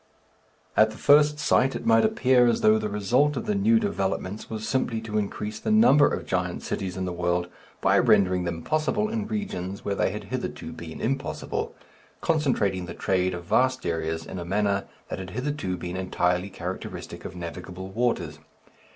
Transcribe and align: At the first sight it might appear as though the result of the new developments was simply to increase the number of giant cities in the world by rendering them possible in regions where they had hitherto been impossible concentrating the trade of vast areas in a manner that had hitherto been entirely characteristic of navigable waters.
At 0.75 0.89
the 0.89 0.97
first 0.97 1.37
sight 1.37 1.75
it 1.75 1.85
might 1.85 2.03
appear 2.03 2.47
as 2.47 2.61
though 2.61 2.79
the 2.79 2.89
result 2.89 3.37
of 3.37 3.45
the 3.45 3.53
new 3.53 3.79
developments 3.79 4.49
was 4.49 4.67
simply 4.67 4.99
to 5.01 5.19
increase 5.19 5.59
the 5.59 5.69
number 5.69 6.07
of 6.11 6.25
giant 6.25 6.63
cities 6.63 6.97
in 6.97 7.05
the 7.05 7.13
world 7.13 7.49
by 7.81 7.99
rendering 7.99 8.43
them 8.43 8.63
possible 8.63 9.09
in 9.09 9.27
regions 9.27 9.85
where 9.85 9.93
they 9.93 10.09
had 10.09 10.23
hitherto 10.33 10.71
been 10.71 10.99
impossible 10.99 11.75
concentrating 12.19 12.87
the 12.87 12.95
trade 12.95 13.35
of 13.35 13.43
vast 13.45 13.85
areas 13.85 14.25
in 14.25 14.39
a 14.39 14.43
manner 14.43 14.85
that 15.09 15.19
had 15.19 15.29
hitherto 15.29 15.77
been 15.77 15.95
entirely 15.95 16.49
characteristic 16.49 17.23
of 17.23 17.35
navigable 17.35 17.89
waters. 17.89 18.39